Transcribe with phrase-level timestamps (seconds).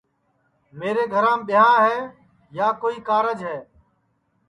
[0.79, 1.97] میرے گھرام ٻیاں ہے
[2.57, 3.59] یا کوئی کارج ہے